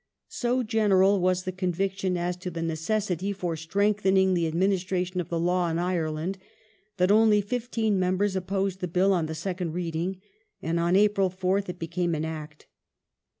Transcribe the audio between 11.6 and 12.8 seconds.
it became an Act.